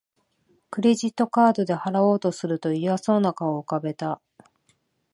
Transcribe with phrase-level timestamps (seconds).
[0.71, 4.19] クレジットカードで払おうとすると嫌そうな顔を浮かべた